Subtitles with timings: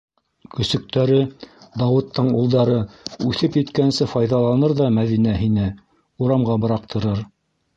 [0.59, 1.17] Көсөктәре,
[1.81, 2.79] Дауыттың улдары,
[3.27, 5.69] үҫеп еткәнсе файҙаланыр ҙа Мәҙинә һине,
[6.25, 7.23] урамға быраҡтырыр.